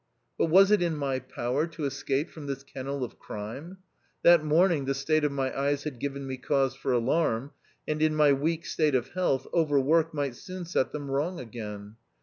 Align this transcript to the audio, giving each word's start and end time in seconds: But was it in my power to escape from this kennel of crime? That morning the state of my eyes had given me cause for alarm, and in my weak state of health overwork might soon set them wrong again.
But 0.35 0.47
was 0.47 0.71
it 0.71 0.81
in 0.81 0.97
my 0.97 1.19
power 1.19 1.67
to 1.67 1.85
escape 1.85 2.31
from 2.31 2.47
this 2.47 2.63
kennel 2.63 3.03
of 3.03 3.19
crime? 3.19 3.77
That 4.23 4.43
morning 4.43 4.85
the 4.85 4.95
state 4.95 5.23
of 5.23 5.31
my 5.31 5.55
eyes 5.55 5.83
had 5.83 5.99
given 5.99 6.25
me 6.25 6.37
cause 6.37 6.73
for 6.73 6.91
alarm, 6.91 7.51
and 7.87 8.01
in 8.01 8.15
my 8.15 8.33
weak 8.33 8.65
state 8.65 8.95
of 8.95 9.09
health 9.09 9.45
overwork 9.53 10.11
might 10.11 10.35
soon 10.35 10.65
set 10.65 10.91
them 10.91 11.11
wrong 11.11 11.39
again. 11.39 11.97